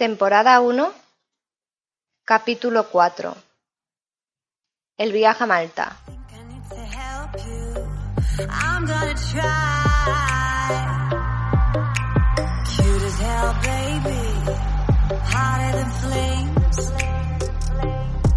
Temporada 0.00 0.58
1 0.60 0.92
Capítulo 2.24 2.88
4 2.88 3.36
El 4.96 5.12
viaje 5.12 5.44
a 5.44 5.46
Malta. 5.46 5.96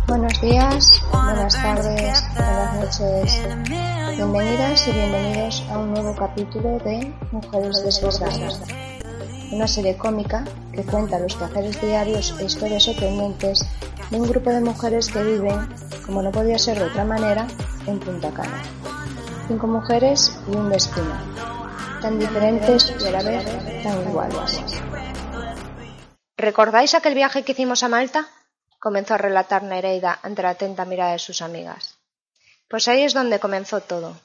Buenos 0.05 0.41
días, 0.41 1.01
buenas 1.13 1.53
tardes, 1.53 2.23
buenas 2.35 2.99
noches. 2.99 3.41
Bienvenidas 4.17 4.87
y 4.89 4.91
bienvenidos 4.91 5.63
a 5.69 5.77
un 5.77 5.93
nuevo 5.93 6.13
capítulo 6.13 6.77
de 6.79 7.15
Mujeres 7.31 7.85
Desbordadas 7.85 8.92
una 9.53 9.67
serie 9.67 9.95
cómica 9.97 10.43
que 10.73 10.83
cuenta 10.83 11.19
los 11.19 11.35
quehaceres 11.35 11.79
diarios 11.79 12.33
e 12.39 12.45
historias 12.45 12.83
sorprendentes 12.83 13.65
de 14.09 14.17
un 14.17 14.27
grupo 14.27 14.49
de 14.49 14.61
mujeres 14.61 15.09
que 15.09 15.23
viven, 15.23 15.69
como 16.05 16.23
no 16.23 16.31
podía 16.31 16.57
ser 16.57 16.79
de 16.79 16.85
otra 16.85 17.05
manera, 17.05 17.47
en 17.85 17.99
Punta 17.99 18.31
Cana. 18.31 18.63
Cinco 19.47 19.67
mujeres 19.67 20.35
y 20.47 20.55
un 20.55 20.69
destino, 20.69 21.15
tan 22.01 22.17
diferentes 22.17 22.93
y 22.99 23.05
a 23.05 23.11
la 23.11 23.23
vez 23.23 23.83
tan 23.83 24.01
iguales. 24.09 24.63
¿Recordáis 26.35 26.95
aquel 26.95 27.13
viaje 27.13 27.43
que 27.43 27.51
hicimos 27.51 27.83
a 27.83 27.89
Malta? 27.89 28.27
comenzó 28.79 29.13
a 29.13 29.17
relatar 29.17 29.63
Nereida 29.63 30.19
ante 30.23 30.41
la 30.41 30.49
atenta 30.49 30.83
mirada 30.83 31.13
de 31.13 31.19
sus 31.19 31.41
amigas. 31.41 31.99
Pues 32.67 32.87
ahí 32.87 33.03
es 33.03 33.13
donde 33.13 33.39
comenzó 33.39 33.79
todo. 33.81 34.19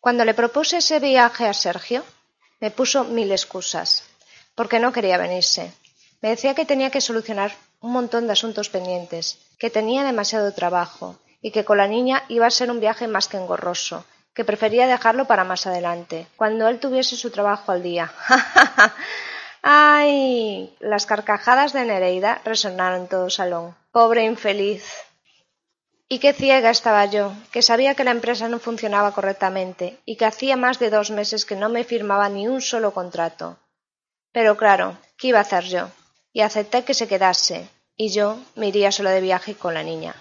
Cuando 0.00 0.24
le 0.24 0.34
propuse 0.34 0.78
ese 0.78 0.98
viaje 0.98 1.46
a 1.46 1.52
Sergio, 1.52 2.02
me 2.60 2.70
puso 2.70 3.04
mil 3.04 3.30
excusas, 3.30 4.09
porque 4.60 4.78
no 4.78 4.92
quería 4.92 5.16
venirse. 5.16 5.72
Me 6.20 6.28
decía 6.28 6.54
que 6.54 6.66
tenía 6.66 6.90
que 6.90 7.00
solucionar 7.00 7.50
un 7.80 7.92
montón 7.92 8.26
de 8.26 8.34
asuntos 8.34 8.68
pendientes, 8.68 9.38
que 9.58 9.70
tenía 9.70 10.04
demasiado 10.04 10.52
trabajo 10.52 11.16
y 11.40 11.50
que 11.50 11.64
con 11.64 11.78
la 11.78 11.88
niña 11.88 12.24
iba 12.28 12.46
a 12.46 12.50
ser 12.50 12.70
un 12.70 12.78
viaje 12.78 13.08
más 13.08 13.26
que 13.26 13.38
engorroso, 13.38 14.04
que 14.34 14.44
prefería 14.44 14.86
dejarlo 14.86 15.24
para 15.24 15.44
más 15.44 15.66
adelante, 15.66 16.26
cuando 16.36 16.68
él 16.68 16.78
tuviese 16.78 17.16
su 17.16 17.30
trabajo 17.30 17.72
al 17.72 17.82
día. 17.82 18.12
¡Ay! 19.62 20.76
Las 20.78 21.06
carcajadas 21.06 21.72
de 21.72 21.86
Nereida 21.86 22.42
resonaron 22.44 23.00
en 23.00 23.08
todo 23.08 23.30
salón. 23.30 23.74
Pobre 23.92 24.24
infeliz. 24.24 24.84
Y 26.06 26.18
qué 26.18 26.34
ciega 26.34 26.68
estaba 26.68 27.06
yo, 27.06 27.32
que 27.50 27.62
sabía 27.62 27.94
que 27.94 28.04
la 28.04 28.10
empresa 28.10 28.46
no 28.50 28.58
funcionaba 28.58 29.12
correctamente 29.12 30.00
y 30.04 30.16
que 30.16 30.26
hacía 30.26 30.58
más 30.58 30.78
de 30.78 30.90
dos 30.90 31.10
meses 31.10 31.46
que 31.46 31.56
no 31.56 31.70
me 31.70 31.82
firmaba 31.82 32.28
ni 32.28 32.46
un 32.46 32.60
solo 32.60 32.92
contrato. 32.92 33.56
Pero 34.32 34.56
claro, 34.56 34.96
¿qué 35.16 35.28
iba 35.28 35.38
a 35.38 35.42
hacer 35.42 35.64
yo? 35.64 35.90
Y 36.32 36.42
acepté 36.42 36.84
que 36.84 36.94
se 36.94 37.08
quedase, 37.08 37.68
y 37.96 38.10
yo 38.10 38.38
me 38.54 38.68
iría 38.68 38.92
sola 38.92 39.10
de 39.10 39.20
viaje 39.20 39.54
con 39.54 39.74
la 39.74 39.82
niña. 39.82 40.14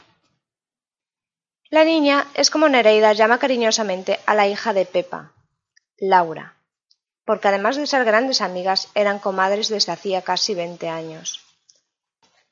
La 1.69 1.83
niña 1.83 2.27
es 2.33 2.49
como 2.49 2.67
Nereida 2.67 3.13
llama 3.13 3.37
cariñosamente 3.37 4.19
a 4.25 4.33
la 4.33 4.47
hija 4.47 4.73
de 4.73 4.85
Pepa, 4.85 5.33
Laura, 5.97 6.55
porque 7.25 7.47
además 7.47 7.75
de 7.75 7.85
ser 7.85 8.05
grandes 8.05 8.41
amigas, 8.41 8.89
eran 8.95 9.19
comadres 9.19 9.69
desde 9.69 9.91
hacía 9.91 10.23
casi 10.23 10.55
veinte 10.55 10.89
años. 10.89 11.45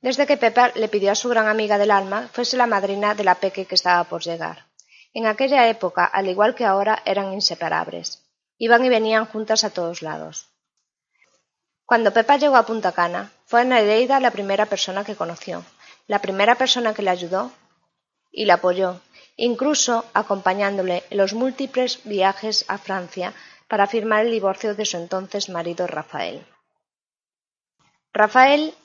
Desde 0.01 0.27
que 0.27 0.37
Pepa 0.37 0.71
le 0.75 0.87
pidió 0.87 1.11
a 1.11 1.15
su 1.15 1.29
gran 1.29 1.47
amiga 1.47 1.79
del 1.79 1.89
alma 1.89 2.29
fuese 2.31 2.57
la 2.57 2.67
madrina 2.67 3.15
de 3.15 3.23
la 3.23 3.35
peque 3.35 3.65
que 3.65 3.73
estaba 3.73 4.03
por 4.03 4.21
llegar. 4.21 4.67
En 5.13 5.25
aquella 5.25 5.67
época, 5.67 6.05
al 6.05 6.27
igual 6.27 6.53
que 6.53 6.65
ahora, 6.65 7.01
eran 7.05 7.33
inseparables. 7.33 8.21
Iban 8.59 8.85
y 8.85 8.89
venían 8.89 9.25
juntas 9.25 9.63
a 9.63 9.71
todos 9.71 10.03
lados. 10.03 10.47
Cuando 11.87 12.11
Pepa 12.11 12.35
llegó 12.35 12.57
a 12.57 12.65
Punta 12.65 12.91
Cana, 12.91 13.31
fue 13.45 13.63
Nereida 13.63 14.19
la 14.19 14.31
primera 14.31 14.65
persona 14.65 15.05
que 15.05 15.15
conoció, 15.15 15.63
la 16.05 16.19
primera 16.19 16.55
persona 16.55 16.93
que 16.93 17.01
le 17.01 17.11
ayudó 17.11 17.53
y 18.29 18.43
la 18.43 18.55
apoyó, 18.55 18.99
incluso 19.37 20.03
acompañándole 20.13 21.05
en 21.09 21.17
los 21.17 21.33
múltiples 21.33 22.01
viajes 22.03 22.65
a 22.67 22.77
Francia 22.77 23.33
para 23.69 23.87
firmar 23.87 24.25
el 24.25 24.33
divorcio 24.33 24.75
de 24.75 24.83
su 24.83 24.97
entonces 24.97 25.47
marido 25.47 25.87
Rafael. 25.87 26.45
Rafael 28.11 28.75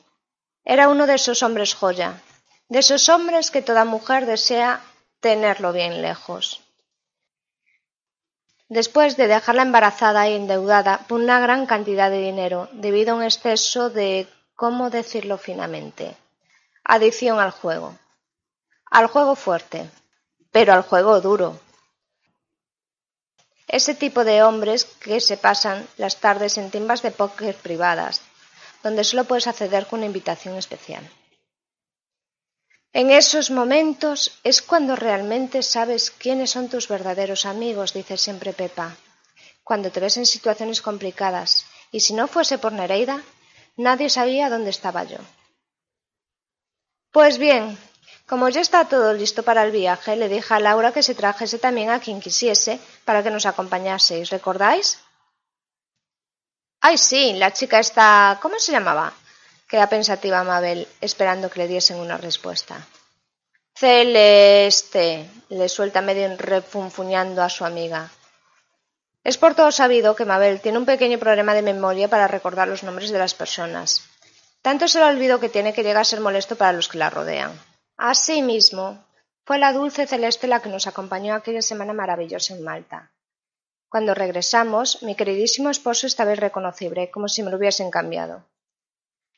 era 0.65 0.89
uno 0.89 1.09
de 1.09 1.17
esos 1.17 1.43
hombres 1.43 1.75
joya, 1.75 2.23
de 2.69 2.79
esos 2.79 3.09
hombres 3.09 3.51
que 3.51 3.63
toda 3.63 3.85
mujer 3.85 4.27
desea 4.27 4.81
tenerlo 5.19 5.73
bien 5.73 6.03
lejos 6.03 6.62
después 8.73 9.19
de 9.19 9.29
dejarla 9.29 9.63
embarazada 9.63 10.29
y 10.29 10.35
endeudada 10.35 11.05
por 11.07 11.21
una 11.21 11.39
gran 11.41 11.67
cantidad 11.67 12.11
de 12.11 12.23
dinero 12.23 12.71
debido 12.73 13.13
a 13.13 13.17
un 13.17 13.23
exceso 13.23 13.91
de 13.91 14.27
¿cómo 14.57 14.89
decirlo 14.89 15.37
finamente? 15.37 16.17
adicción 16.83 17.39
al 17.39 17.51
juego. 17.51 17.99
Al 18.91 19.07
juego 19.09 19.37
fuerte, 19.37 19.91
pero 20.51 20.73
al 20.73 20.83
juego 20.83 21.21
duro. 21.21 21.61
Ese 23.69 23.95
tipo 23.95 24.25
de 24.25 24.43
hombres 24.43 24.85
que 24.85 25.21
se 25.21 25.37
pasan 25.37 25.87
las 25.99 26.17
tardes 26.17 26.57
en 26.57 26.71
timbas 26.71 27.03
de 27.03 27.11
póker 27.11 27.55
privadas, 27.57 28.23
donde 28.83 29.05
solo 29.05 29.25
puedes 29.25 29.47
acceder 29.47 29.87
con 29.87 29.99
una 29.99 30.07
invitación 30.07 30.57
especial. 30.57 31.09
En 32.95 33.11
esos 33.11 33.51
momentos 33.51 34.39
es 34.45 34.61
cuando 34.61 34.97
realmente 34.97 35.63
sabes 35.63 36.11
quiénes 36.11 36.51
son 36.51 36.69
tus 36.69 36.89
verdaderos 36.89 37.47
amigos, 37.47 37.95
dice 37.95 38.19
siempre 38.19 38.53
Pepa. 38.53 38.97
Cuando 39.65 39.91
te 39.91 40.01
ves 40.01 40.19
en 40.19 40.27
situaciones 40.27 40.83
complicadas, 40.83 41.65
y 41.91 42.01
si 42.01 42.13
no 42.13 42.29
fuese 42.29 42.59
por 42.59 42.73
Nereida, 42.73 43.23
nadie 43.77 44.11
sabía 44.11 44.51
dónde 44.51 44.71
estaba 44.71 45.05
yo. 45.05 45.17
Pues 47.13 47.39
bien, 47.39 47.79
como 48.27 48.51
ya 48.51 48.61
está 48.61 48.87
todo 48.87 49.15
listo 49.15 49.43
para 49.43 49.63
el 49.63 49.73
viaje, 49.73 50.17
le 50.17 50.29
dije 50.29 50.53
a 50.53 50.61
Laura 50.61 50.93
que 50.93 51.03
se 51.03 51.15
trajese 51.15 51.59
también 51.59 51.89
a 51.91 52.01
quien 52.01 52.21
quisiese 52.21 52.79
para 53.07 53.23
que 53.23 53.31
nos 53.31 53.47
acompañaseis. 53.47 54.29
¿Recordáis? 54.29 54.99
Ay, 56.81 56.99
sí, 56.99 57.35
la 57.35 57.53
chica 57.53 57.79
está. 57.79 58.39
¿Cómo 58.43 58.59
se 58.59 58.73
llamaba? 58.73 59.13
Queda 59.73 59.89
pensativa 59.89 60.45
Mabel, 60.45 60.87
esperando 61.01 61.49
que 61.49 61.61
le 61.61 61.67
diesen 61.67 61.97
una 61.97 62.19
respuesta. 62.19 62.77
Celeste, 63.75 65.31
le 65.49 65.67
suelta 65.71 66.03
medio 66.03 66.29
refunfuñando 66.37 67.41
a 67.43 67.49
su 67.49 67.65
amiga. 67.65 68.11
Es 69.25 69.39
por 69.39 69.55
todo 69.55 69.73
sabido 69.73 70.15
que 70.15 70.27
Mabel 70.27 70.61
tiene 70.61 70.77
un 70.77 70.85
pequeño 70.85 71.19
problema 71.19 71.55
de 71.55 71.63
memoria 71.63 72.09
para 72.09 72.29
recordar 72.29 72.69
los 72.69 72.83
nombres 72.83 73.09
de 73.09 73.19
las 73.19 73.33
personas. 73.33 74.03
Tanto 74.61 74.89
se 74.89 74.99
le 74.99 75.07
olvido 75.07 75.41
que 75.41 75.49
tiene 75.49 75.73
que 75.73 75.83
llegar 75.83 76.03
a 76.03 76.11
ser 76.13 76.21
molesto 76.21 76.55
para 76.57 76.75
los 76.75 76.89
que 76.89 76.99
la 76.99 77.09
rodean. 77.09 77.59
Asimismo, 77.97 79.03
fue 79.47 79.57
la 79.57 79.73
dulce 79.73 80.07
Celeste 80.07 80.49
la 80.49 80.61
que 80.61 80.69
nos 80.69 80.87
acompañó 80.87 81.35
aquella 81.35 81.63
semana 81.63 81.95
maravillosa 81.95 82.53
en 82.53 82.63
Malta. 82.63 83.11
Cuando 83.89 84.13
regresamos, 84.13 85.03
mi 85.03 85.15
queridísimo 85.15 85.71
esposo 85.71 86.07
estaba 86.07 86.33
irreconocible, 86.33 87.11
como 87.11 87.27
si 87.27 87.43
me 87.43 87.51
lo 87.51 87.57
hubiesen 87.57 87.91
cambiado. 87.91 88.52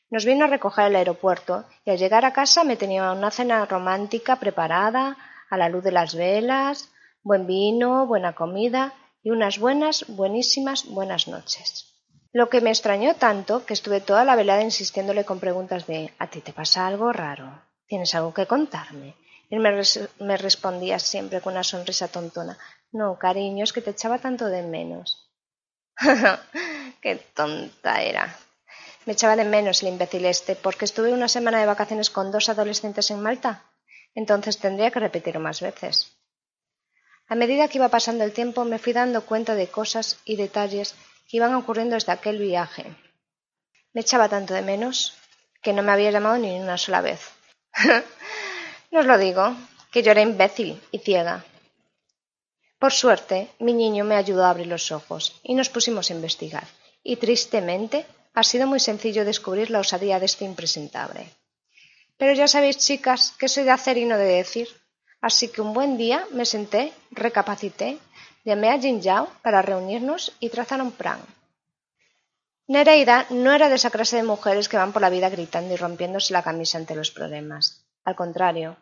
Nos 0.09 0.25
vino 0.25 0.45
a 0.45 0.47
recoger 0.47 0.85
al 0.85 0.95
aeropuerto 0.95 1.65
y 1.83 1.91
al 1.91 1.97
llegar 1.97 2.25
a 2.25 2.33
casa 2.33 2.63
me 2.63 2.77
tenía 2.77 3.11
una 3.11 3.31
cena 3.31 3.65
romántica 3.65 4.37
preparada, 4.37 5.17
a 5.49 5.57
la 5.57 5.69
luz 5.69 5.83
de 5.83 5.91
las 5.91 6.15
velas, 6.15 6.91
buen 7.23 7.47
vino, 7.47 8.05
buena 8.05 8.33
comida 8.33 8.93
y 9.23 9.31
unas 9.31 9.59
buenas, 9.59 10.05
buenísimas, 10.07 10.85
buenas 10.85 11.27
noches. 11.27 11.93
Lo 12.31 12.49
que 12.49 12.61
me 12.61 12.69
extrañó 12.69 13.15
tanto 13.15 13.65
que 13.65 13.73
estuve 13.73 14.01
toda 14.01 14.25
la 14.25 14.35
velada 14.35 14.61
insistiéndole 14.61 15.23
con 15.23 15.39
preguntas 15.39 15.87
de 15.87 16.13
¿A 16.19 16.27
ti 16.27 16.41
te 16.41 16.53
pasa 16.53 16.85
algo 16.85 17.11
raro? 17.13 17.61
¿Tienes 17.87 18.13
algo 18.13 18.33
que 18.33 18.45
contarme? 18.45 19.15
Él 19.49 19.59
me, 19.59 19.81
me 20.19 20.37
respondía 20.37 20.99
siempre 20.99 21.41
con 21.41 21.53
una 21.53 21.63
sonrisa 21.63 22.07
tontona 22.07 22.57
No, 22.91 23.17
cariño, 23.17 23.63
es 23.63 23.73
que 23.73 23.81
te 23.81 23.91
echaba 23.91 24.19
tanto 24.19 24.47
de 24.47 24.63
menos. 24.63 25.31
¡Qué 27.01 27.15
tonta 27.33 28.01
era! 28.01 28.35
Me 29.05 29.13
echaba 29.13 29.35
de 29.35 29.45
menos 29.45 29.81
el 29.81 29.89
imbécil 29.89 30.25
este, 30.25 30.55
porque 30.55 30.85
estuve 30.85 31.13
una 31.13 31.27
semana 31.27 31.59
de 31.59 31.67
vacaciones 31.67 32.09
con 32.09 32.31
dos 32.31 32.49
adolescentes 32.49 33.11
en 33.11 33.21
Malta. 33.21 33.63
Entonces 34.15 34.57
tendría 34.57 34.91
que 34.91 34.99
repetirlo 34.99 35.39
más 35.39 35.61
veces. 35.61 36.17
A 37.27 37.35
medida 37.35 37.67
que 37.67 37.77
iba 37.77 37.89
pasando 37.89 38.23
el 38.23 38.33
tiempo 38.33 38.65
me 38.65 38.79
fui 38.79 38.93
dando 38.93 39.25
cuenta 39.25 39.55
de 39.55 39.67
cosas 39.67 40.19
y 40.25 40.35
detalles 40.35 40.95
que 41.27 41.37
iban 41.37 41.53
ocurriendo 41.55 41.95
desde 41.95 42.11
aquel 42.11 42.37
viaje. 42.39 42.85
Me 43.93 44.01
echaba 44.01 44.29
tanto 44.29 44.53
de 44.53 44.61
menos. 44.61 45.13
que 45.61 45.73
no 45.73 45.81
me 45.81 45.93
había 45.93 46.11
llamado 46.11 46.37
ni 46.37 46.59
una 46.59 46.77
sola 46.77 47.01
vez. 47.01 47.21
no 48.91 48.99
os 48.99 49.05
lo 49.07 49.17
digo, 49.17 49.55
que 49.91 50.03
yo 50.03 50.11
era 50.11 50.21
imbécil 50.21 50.79
y 50.91 50.99
ciega. 50.99 51.43
Por 52.77 52.93
suerte, 52.93 53.49
mi 53.57 53.73
niño 53.73 54.03
me 54.05 54.15
ayudó 54.15 54.45
a 54.45 54.51
abrir 54.51 54.67
los 54.67 54.91
ojos 54.91 55.39
y 55.41 55.55
nos 55.55 55.69
pusimos 55.69 56.11
a 56.11 56.13
investigar. 56.13 56.67
Y 57.01 57.15
tristemente, 57.15 58.05
ha 58.35 58.43
sido 58.43 58.67
muy 58.67 58.79
sencillo 58.79 59.25
descubrir 59.25 59.71
la 59.71 59.79
osadía 59.79 60.19
de 60.19 60.25
este 60.25 60.43
impresentable. 60.45 61.31
Pero 62.17 62.33
ya 62.33 62.47
sabéis, 62.47 62.77
chicas, 62.77 63.33
que 63.39 63.47
soy 63.47 63.63
de 63.63 63.71
hacer 63.71 63.97
y 63.97 64.05
no 64.05 64.17
de 64.17 64.25
decir. 64.25 64.67
Así 65.21 65.47
que 65.47 65.61
un 65.61 65.73
buen 65.73 65.97
día 65.97 66.27
me 66.31 66.45
senté, 66.45 66.93
recapacité, 67.11 67.97
llamé 68.43 68.69
a 68.69 68.79
Jin 68.79 69.01
Yao 69.01 69.29
para 69.41 69.61
reunirnos 69.61 70.33
y 70.39 70.49
trazar 70.49 70.81
un 70.81 70.91
plan. 70.91 71.19
Nereida 72.67 73.25
no 73.29 73.53
era 73.53 73.69
de 73.69 73.75
esa 73.75 73.89
clase 73.89 74.17
de 74.17 74.23
mujeres 74.23 74.67
que 74.69 74.77
van 74.77 74.91
por 74.91 75.01
la 75.01 75.09
vida 75.09 75.29
gritando 75.29 75.73
y 75.73 75.77
rompiéndose 75.77 76.33
la 76.33 76.43
camisa 76.43 76.77
ante 76.77 76.95
los 76.95 77.11
problemas. 77.11 77.85
Al 78.03 78.15
contrario, 78.15 78.77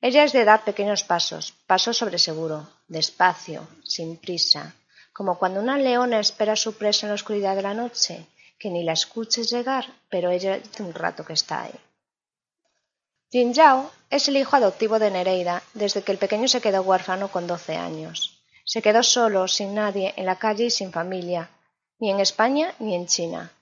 ella 0.00 0.24
es 0.24 0.32
de 0.32 0.44
dar 0.44 0.64
pequeños 0.64 1.04
pasos, 1.04 1.52
pasos 1.66 1.96
sobre 1.96 2.18
seguro, 2.18 2.68
despacio, 2.88 3.66
sin 3.82 4.16
prisa, 4.16 4.74
como 5.12 5.38
cuando 5.38 5.60
una 5.60 5.78
leona 5.78 6.20
espera 6.20 6.54
a 6.54 6.56
su 6.56 6.74
presa 6.76 7.06
en 7.06 7.10
la 7.10 7.14
oscuridad 7.14 7.56
de 7.56 7.62
la 7.62 7.74
noche, 7.74 8.26
que 8.64 8.70
ni 8.70 8.82
la 8.82 8.94
escuches 8.94 9.50
llegar, 9.50 9.84
pero 10.08 10.30
ella 10.30 10.54
hace 10.54 10.82
un 10.82 10.94
rato 10.94 11.22
que 11.22 11.34
está 11.34 11.64
ahí. 11.64 11.78
Jin 13.30 13.52
Yao 13.52 13.90
es 14.08 14.26
el 14.28 14.38
hijo 14.38 14.56
adoptivo 14.56 14.98
de 14.98 15.10
Nereida 15.10 15.62
desde 15.74 16.00
que 16.00 16.12
el 16.12 16.16
pequeño 16.16 16.48
se 16.48 16.62
quedó 16.62 16.80
huérfano 16.80 17.28
con 17.28 17.46
doce 17.46 17.76
años. 17.76 18.42
Se 18.64 18.80
quedó 18.80 19.02
solo, 19.02 19.48
sin 19.48 19.74
nadie, 19.74 20.14
en 20.16 20.24
la 20.24 20.36
calle 20.36 20.64
y 20.64 20.70
sin 20.70 20.92
familia, 20.92 21.50
ni 21.98 22.10
en 22.10 22.20
España 22.20 22.74
ni 22.78 22.94
en 22.94 23.06
China. 23.06 23.52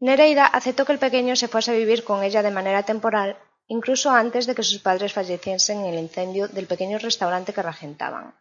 Nereida 0.00 0.46
aceptó 0.46 0.86
que 0.86 0.94
el 0.94 1.04
pequeño 1.06 1.36
se 1.36 1.48
fuese 1.48 1.72
a 1.72 1.80
vivir 1.82 2.02
con 2.02 2.22
ella 2.22 2.42
de 2.42 2.56
manera 2.58 2.84
temporal, 2.84 3.36
incluso 3.66 4.10
antes 4.10 4.46
de 4.46 4.54
que 4.54 4.62
sus 4.62 4.80
padres 4.80 5.12
falleciesen 5.12 5.80
en 5.80 5.92
el 5.92 6.00
incendio 6.00 6.48
del 6.48 6.66
pequeño 6.66 6.96
restaurante 6.96 7.52
que 7.52 7.60
regentaban. 7.60 8.32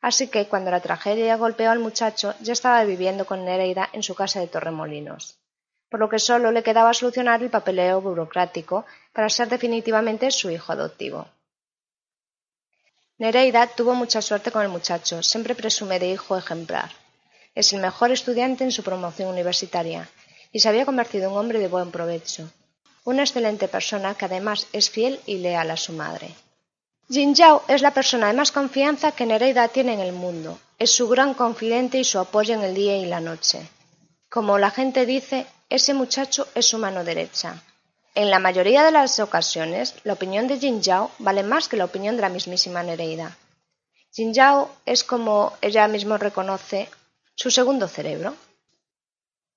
Así 0.00 0.28
que 0.28 0.46
cuando 0.46 0.70
la 0.70 0.80
tragedia 0.80 1.36
golpeó 1.36 1.70
al 1.70 1.80
muchacho, 1.80 2.34
ya 2.40 2.52
estaba 2.52 2.84
viviendo 2.84 3.26
con 3.26 3.44
Nereida 3.44 3.90
en 3.92 4.02
su 4.02 4.14
casa 4.14 4.40
de 4.40 4.46
Torremolinos, 4.46 5.38
por 5.90 5.98
lo 6.00 6.08
que 6.08 6.18
solo 6.18 6.52
le 6.52 6.62
quedaba 6.62 6.94
solucionar 6.94 7.42
el 7.42 7.50
papeleo 7.50 8.00
burocrático 8.00 8.86
para 9.12 9.28
ser 9.28 9.48
definitivamente 9.48 10.30
su 10.30 10.50
hijo 10.50 10.72
adoptivo. 10.72 11.26
Nereida 13.18 13.66
tuvo 13.66 13.94
mucha 13.94 14.22
suerte 14.22 14.52
con 14.52 14.62
el 14.62 14.68
muchacho, 14.68 15.24
siempre 15.24 15.56
presume 15.56 15.98
de 15.98 16.10
hijo 16.10 16.38
ejemplar. 16.38 16.92
Es 17.56 17.72
el 17.72 17.80
mejor 17.80 18.12
estudiante 18.12 18.62
en 18.62 18.70
su 18.70 18.84
promoción 18.84 19.28
universitaria 19.28 20.08
y 20.52 20.60
se 20.60 20.68
había 20.68 20.86
convertido 20.86 21.28
en 21.28 21.36
hombre 21.36 21.58
de 21.58 21.66
buen 21.66 21.90
provecho, 21.90 22.48
una 23.02 23.22
excelente 23.22 23.66
persona 23.66 24.14
que 24.14 24.26
además 24.26 24.68
es 24.72 24.90
fiel 24.90 25.18
y 25.26 25.38
leal 25.38 25.70
a 25.72 25.76
su 25.76 25.92
madre. 25.92 26.32
Jin 27.10 27.34
Yao 27.34 27.62
es 27.68 27.80
la 27.80 27.94
persona 27.94 28.26
de 28.26 28.34
más 28.34 28.52
confianza 28.52 29.12
que 29.12 29.24
Nereida 29.24 29.68
tiene 29.68 29.94
en 29.94 30.00
el 30.00 30.12
mundo. 30.12 30.58
Es 30.78 30.90
su 30.90 31.08
gran 31.08 31.32
confidente 31.32 31.98
y 31.98 32.04
su 32.04 32.18
apoyo 32.18 32.52
en 32.52 32.62
el 32.62 32.74
día 32.74 32.98
y 32.98 33.06
la 33.06 33.18
noche. 33.18 33.66
Como 34.28 34.58
la 34.58 34.70
gente 34.70 35.06
dice, 35.06 35.46
ese 35.70 35.94
muchacho 35.94 36.46
es 36.54 36.66
su 36.66 36.76
mano 36.76 37.04
derecha. 37.04 37.62
En 38.14 38.28
la 38.28 38.38
mayoría 38.38 38.82
de 38.84 38.90
las 38.90 39.20
ocasiones, 39.20 39.94
la 40.04 40.12
opinión 40.12 40.48
de 40.48 40.58
Jin 40.58 40.82
Yao 40.82 41.10
vale 41.18 41.42
más 41.42 41.68
que 41.68 41.78
la 41.78 41.86
opinión 41.86 42.16
de 42.16 42.22
la 42.22 42.28
mismísima 42.28 42.82
Nereida. 42.82 43.38
Jin 44.12 44.34
Yao 44.34 44.70
es, 44.84 45.02
como 45.02 45.54
ella 45.62 45.88
misma 45.88 46.18
reconoce, 46.18 46.90
su 47.34 47.50
segundo 47.50 47.88
cerebro. 47.88 48.34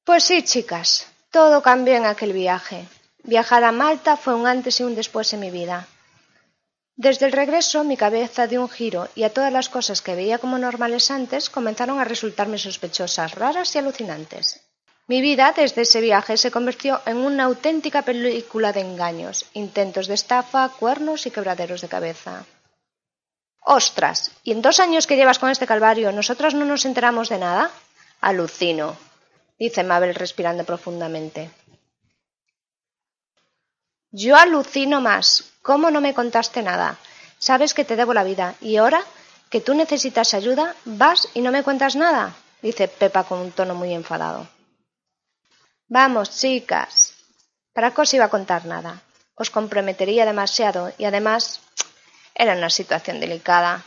Pues 0.06 0.24
sí, 0.24 0.42
chicas, 0.44 1.08
todo 1.32 1.62
cambió 1.62 1.96
en 1.96 2.06
aquel 2.06 2.32
viaje. 2.32 2.88
Viajar 3.24 3.66
a 3.66 3.74
Malta 3.74 4.16
fue 4.16 4.36
un 4.36 4.48
antes 4.48 4.80
y 4.80 4.84
un 4.84 4.96
después 4.96 5.34
en 5.34 5.42
mi 5.42 5.52
vida. 5.52 5.86
Desde 6.96 7.26
el 7.26 7.32
regreso 7.32 7.84
mi 7.84 7.98
cabeza 7.98 8.48
dio 8.48 8.62
un 8.62 8.70
giro 8.70 9.08
y 9.16 9.24
a 9.24 9.34
todas 9.34 9.52
las 9.52 9.70
cosas 9.70 10.02
que 10.02 10.16
veía 10.16 10.38
como 10.38 10.58
normales 10.58 11.10
antes 11.10 11.50
comenzaron 11.50 12.00
a 12.00 12.06
resultarme 12.06 12.58
sospechosas, 12.58 13.36
raras 13.36 13.74
y 13.74 13.80
alucinantes. 13.80 14.62
Mi 15.08 15.22
vida 15.22 15.54
desde 15.56 15.82
ese 15.82 16.00
viaje 16.00 16.38
se 16.38 16.52
convirtió 16.52 17.02
en 17.06 17.18
una 17.18 17.46
auténtica 17.46 18.04
película 18.04 18.72
de 18.72 18.82
engaños, 18.82 19.46
intentos 19.54 20.08
de 20.08 20.14
estafa, 20.14 20.70
cuernos 20.70 21.26
y 21.26 21.32
quebraderos 21.32 21.82
de 21.82 21.90
cabeza. 21.90 22.46
¡Ostras! 23.62 24.32
¿Y 24.44 24.52
en 24.52 24.62
dos 24.62 24.80
años 24.80 25.08
que 25.08 25.16
llevas 25.16 25.40
con 25.40 25.50
este 25.50 25.68
calvario 25.68 26.12
nosotras 26.12 26.54
no 26.54 26.66
nos 26.66 26.86
enteramos 26.86 27.30
de 27.30 27.40
nada? 27.40 27.72
Alucino, 28.22 28.96
dice 29.58 29.84
Mabel 29.84 30.16
respirando 30.16 30.64
profundamente. 30.64 31.50
Yo 34.12 34.36
alucino 34.36 35.00
más. 35.02 35.51
¿Cómo 35.62 35.92
no 35.92 36.02
me 36.02 36.14
contaste 36.14 36.62
nada? 36.62 36.98
Sabes 37.38 37.74
que 37.74 37.86
te 37.86 37.96
debo 37.96 38.14
la 38.14 38.24
vida 38.24 38.56
y 38.62 38.78
ahora 38.78 39.04
que 39.50 39.62
tú 39.62 39.74
necesitas 39.74 40.34
ayuda, 40.34 40.76
vas 40.86 41.28
y 41.34 41.42
no 41.42 41.52
me 41.52 41.64
cuentas 41.64 41.96
nada, 41.96 42.34
dice 42.62 42.88
Pepa 42.88 43.24
con 43.24 43.40
un 43.40 43.52
tono 43.52 43.76
muy 43.76 43.94
enfadado. 43.94 44.48
Vamos, 45.88 46.40
chicas. 46.40 47.14
¿Para 47.74 47.92
qué 47.92 48.02
os 48.02 48.14
iba 48.14 48.26
a 48.26 48.30
contar 48.30 48.66
nada? 48.66 49.02
Os 49.36 49.50
comprometería 49.50 50.26
demasiado 50.26 50.94
y 50.98 51.06
además 51.06 51.62
era 52.34 52.54
una 52.54 52.70
situación 52.70 53.20
delicada. 53.20 53.84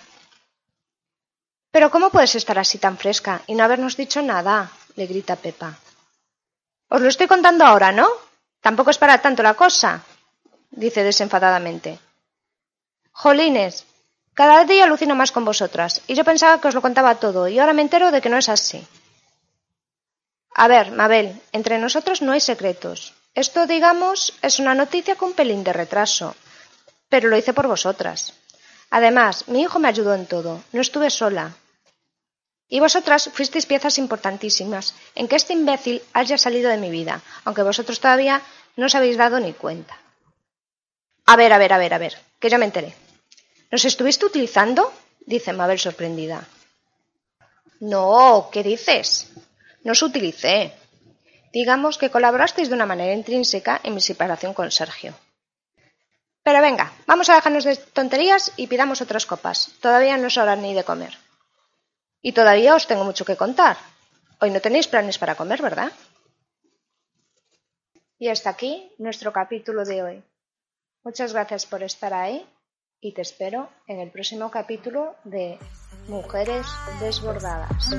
Pero 1.70 1.90
¿cómo 1.90 2.10
puedes 2.10 2.34
estar 2.34 2.58
así 2.58 2.78
tan 2.78 2.98
fresca 2.98 3.42
y 3.46 3.54
no 3.54 3.64
habernos 3.64 3.96
dicho 3.96 4.22
nada? 4.22 4.70
le 4.96 5.06
grita 5.06 5.36
Pepa. 5.36 5.74
Os 6.88 7.00
lo 7.00 7.08
estoy 7.08 7.26
contando 7.26 7.64
ahora, 7.64 7.90
¿no? 7.90 8.06
Tampoco 8.60 8.90
es 8.90 8.98
para 8.98 9.20
tanto 9.20 9.42
la 9.42 9.54
cosa, 9.54 10.04
dice 10.76 11.02
desenfadadamente. 11.02 11.98
Jolines, 13.12 13.86
cada 14.34 14.64
día 14.64 14.84
alucino 14.84 15.14
más 15.14 15.32
con 15.32 15.44
vosotras, 15.44 16.02
y 16.06 16.14
yo 16.14 16.24
pensaba 16.24 16.60
que 16.60 16.68
os 16.68 16.74
lo 16.74 16.82
contaba 16.82 17.16
todo, 17.16 17.46
y 17.48 17.58
ahora 17.58 17.72
me 17.72 17.82
entero 17.82 18.10
de 18.10 18.20
que 18.20 18.28
no 18.28 18.36
es 18.36 18.48
así. 18.48 18.84
A 20.54 20.68
ver, 20.68 20.92
Mabel, 20.92 21.40
entre 21.52 21.78
nosotros 21.78 22.22
no 22.22 22.32
hay 22.32 22.40
secretos. 22.40 23.14
Esto, 23.34 23.66
digamos, 23.66 24.34
es 24.42 24.58
una 24.58 24.74
noticia 24.74 25.16
con 25.16 25.30
un 25.30 25.34
pelín 25.34 25.64
de 25.64 25.72
retraso, 25.72 26.36
pero 27.08 27.28
lo 27.28 27.36
hice 27.36 27.52
por 27.52 27.66
vosotras. 27.66 28.34
Además, 28.90 29.48
mi 29.48 29.62
hijo 29.62 29.78
me 29.78 29.88
ayudó 29.88 30.14
en 30.14 30.26
todo, 30.26 30.62
no 30.72 30.80
estuve 30.80 31.10
sola. 31.10 31.52
Y 32.68 32.80
vosotras 32.80 33.30
fuisteis 33.32 33.66
piezas 33.66 33.98
importantísimas 33.98 34.94
en 35.14 35.26
que 35.28 35.36
este 35.36 35.52
imbécil 35.52 36.02
haya 36.12 36.38
salido 36.38 36.70
de 36.70 36.78
mi 36.78 36.90
vida, 36.90 37.20
aunque 37.44 37.62
vosotros 37.62 38.00
todavía 38.00 38.42
no 38.76 38.86
os 38.86 38.94
habéis 38.94 39.16
dado 39.16 39.38
ni 39.38 39.52
cuenta. 39.52 39.98
A 41.26 41.36
ver, 41.36 41.52
a 41.52 41.58
ver, 41.58 41.72
a 41.72 41.78
ver, 41.78 41.94
a 41.94 41.98
ver, 41.98 42.16
que 42.38 42.50
ya 42.50 42.58
me 42.58 42.66
enteré. 42.66 42.94
¿Nos 43.70 43.84
estuviste 43.84 44.26
utilizando? 44.26 44.92
dice 45.26 45.52
Mabel 45.52 45.78
sorprendida. 45.78 46.46
No, 47.80 48.50
¿qué 48.52 48.62
dices? 48.62 49.32
No 49.84 49.92
os 49.92 50.02
utilicé. 50.02 50.72
Digamos 51.52 51.98
que 51.98 52.10
colaborasteis 52.10 52.68
de 52.68 52.74
una 52.74 52.86
manera 52.86 53.12
intrínseca 53.14 53.80
en 53.82 53.94
mi 53.94 54.00
separación 54.00 54.54
con 54.54 54.70
Sergio. 54.70 55.14
Pero 56.42 56.60
venga, 56.60 56.92
vamos 57.06 57.30
a 57.30 57.34
dejarnos 57.36 57.64
de 57.64 57.76
tonterías 57.76 58.52
y 58.56 58.66
pidamos 58.66 59.00
otras 59.00 59.24
copas. 59.24 59.70
Todavía 59.80 60.18
no 60.18 60.26
es 60.26 60.36
hora 60.36 60.56
ni 60.56 60.74
de 60.74 60.84
comer. 60.84 61.16
Y 62.20 62.32
todavía 62.32 62.74
os 62.74 62.86
tengo 62.86 63.04
mucho 63.04 63.24
que 63.24 63.36
contar. 63.36 63.78
Hoy 64.40 64.50
no 64.50 64.60
tenéis 64.60 64.88
planes 64.88 65.18
para 65.18 65.36
comer, 65.36 65.62
¿verdad? 65.62 65.92
Y 68.18 68.28
hasta 68.28 68.50
aquí 68.50 68.92
nuestro 68.98 69.32
capítulo 69.32 69.84
de 69.84 70.02
hoy. 70.02 70.24
Muchas 71.04 71.34
gracias 71.34 71.66
por 71.66 71.82
estar 71.82 72.14
ahí 72.14 72.46
y 72.98 73.12
te 73.12 73.20
espero 73.20 73.68
en 73.86 74.00
el 74.00 74.10
próximo 74.10 74.50
capítulo 74.50 75.16
de 75.24 75.58
Mujeres 76.08 76.66
Desbordadas. 76.98 77.94